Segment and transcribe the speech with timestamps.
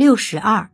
[0.00, 0.70] 六十二，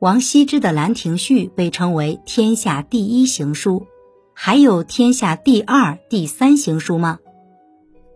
[0.00, 3.86] 王羲之的《兰亭序》被称为天下第一行书，
[4.32, 7.18] 还有天下第二、第三行书吗？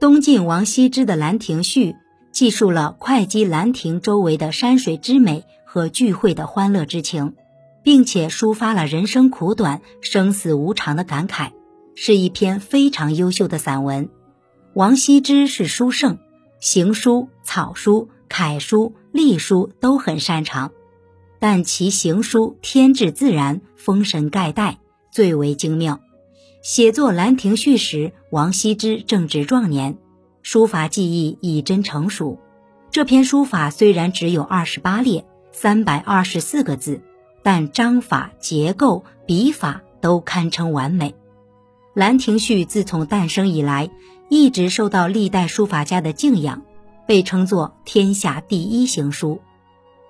[0.01, 1.93] 东晋王羲之的《兰亭序》
[2.33, 7.35] 记述了会稽兰亭周围的山水之美和聚会的欢乐之情，
[7.83, 11.51] 并且抒发了人生苦短、生死无常的感慨，
[11.95, 14.09] 是一篇非常优秀的散文。
[14.73, 16.17] 王羲之是书圣，
[16.61, 20.73] 行书、草书、楷书、隶书都很擅长，
[21.39, 24.79] 但其行书天质自然，封神盖代，
[25.11, 26.01] 最为精妙。
[26.63, 29.97] 写作《兰亭序》时，王羲之正值壮年，
[30.43, 32.39] 书法技艺已臻成熟。
[32.91, 37.01] 这篇书法虽然只有二十八列，三百二十四个字，
[37.43, 41.11] 但章法、结构、笔法都堪称完美。
[41.95, 43.89] 《兰亭序》自从诞生以来，
[44.29, 46.66] 一直受到历代书法家的敬仰，
[47.07, 49.41] 被称作天下第一行书。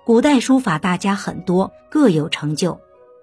[0.05, 2.79] 古代书法大家很多，各有成就。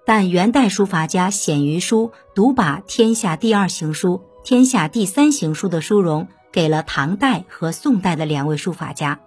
[0.07, 9.21] 但元代书法家鲜于书独把天下第二行书、天下第三行书的殊荣给了唐代和宋代的两位书法家，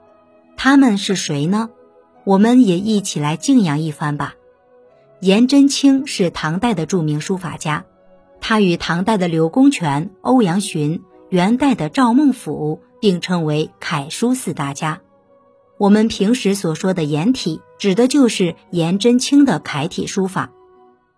[0.55, 1.71] 他们是谁呢？
[2.23, 4.35] 我们也一起来敬仰一番吧。
[5.19, 7.85] 颜真卿是唐代的著名书法家，
[8.39, 15.01] 他与唐代的柳公权、欧阳询、元代的赵孟頫并称为楷书四大家。
[15.77, 20.51] 我们平时所说的颜体，指的就是颜真卿的楷体书法。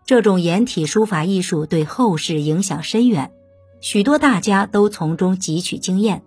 [0.06, 3.32] 这种颜体书法艺术对后世影响深远，
[3.80, 6.24] 许多大家都从中汲取经验。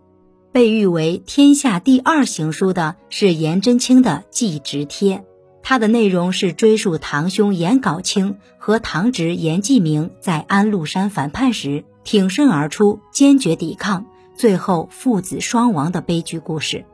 [0.53, 5.17] 被誉为天下第二行书的是颜真卿的《祭侄帖》，
[5.62, 16.85] 它的内容是追溯堂兄颜杲卿和堂侄颜季明在安禄山反叛时挺身而出，坚决抵抗，最后父子双亡的悲剧故事。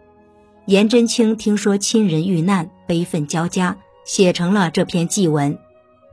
[0.67, 5.59] 颜真卿听说亲人遇难，悲愤交加，写成了这篇祭文。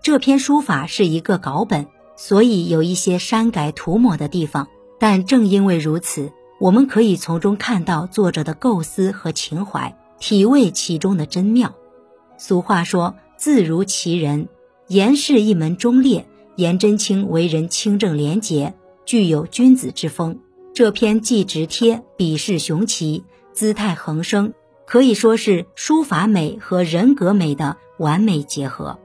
[0.02, 4.68] 这篇书法是一个稿本，所以有一些删改涂抹的地方。
[4.98, 11.76] 但正因为如此，我们可以从中看到作者的构思和情怀，体味其中的真妙。
[12.38, 14.48] 俗话说“字如其人”，
[14.88, 18.74] 颜氏一门忠烈，颜真卿为人清正廉洁，
[19.06, 20.40] 具有君子之风。
[20.76, 24.54] 这篇祭侄帖笔势雄奇，姿态横生，
[24.86, 29.00] 可以说是书法美和人格美的完美结合。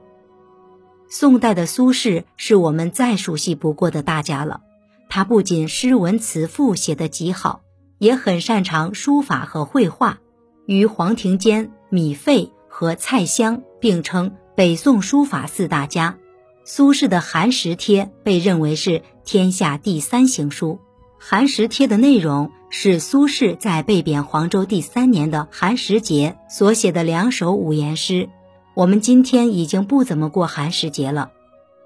[1.07, 4.59] 宋代的苏轼是我们再熟悉不过的大家了。
[5.07, 7.61] 他不仅诗文词赋写得极好，
[7.99, 10.19] 也很擅长书法和绘画，
[10.65, 16.17] 与黄庭坚、米芾和蔡襄并称北宋书法四大家。
[16.65, 20.73] 苏轼的《寒食帖》被认为是天下第三行书。
[21.23, 28.27] 《寒食帖》的内容是苏轼在被贬黄州第三年的寒食节所写的两首五言诗。
[28.73, 31.29] 我们今天已经不怎么过寒食节了，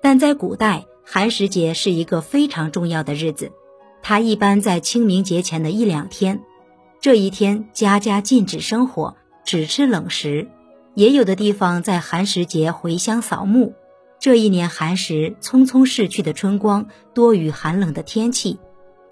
[0.01, 3.51] 但在古代，寒食节是一个非常重要的日子。
[4.01, 6.41] 它一般在清明节前的一两天。
[7.01, 10.47] 这一天，家家禁止生火，只吃冷食。
[10.93, 13.73] 也有的地方在寒食节回乡扫墓。
[14.17, 18.59] 这一年寒食，匆匆逝去的春光，多雨寒冷的天气，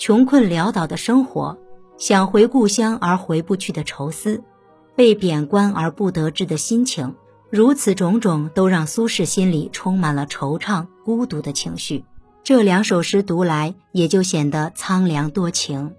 [0.05, 1.57] 穷困潦倒的生活，
[1.97, 4.43] 想回故乡而回不去的愁思，
[4.97, 7.15] 被贬官而不得志的心情。
[7.49, 12.03] 如此种种都让苏轼心里充满了惆怅、孤独的情绪。
[12.43, 15.91] 这两首诗读来也就显得苍凉多情。《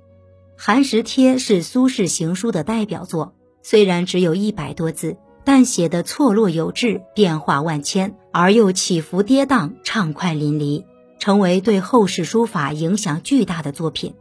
[0.54, 3.32] 寒食帖》是苏轼行书的代表作，
[3.62, 10.84] 虽然只有一百多字，但写得错落有致、变化万千，而又起伏跌宕、畅快淋漓，
[11.19, 14.15] 成为对后世书法影响巨大的作品。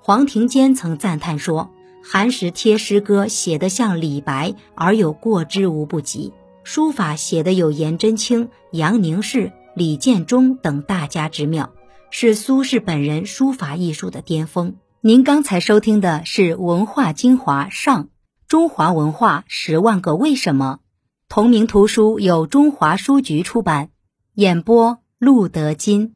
[0.00, 1.70] 黄庭坚曾赞叹说
[2.10, 6.32] ：“《寒食帖》诗歌写得像李白，而有过之无不及。”
[6.64, 11.72] 书法写的有颜真卿、杨凝式、李建中等大家之妙，
[12.10, 14.76] 是苏轼本人书法艺术的巅峰。
[15.02, 18.08] 您刚才收听的是《文化精华上：
[18.48, 20.78] 中华文化十万个为什么》，
[21.28, 23.90] 同名图书由中华书局出版，
[24.34, 26.08] 演播陆德金。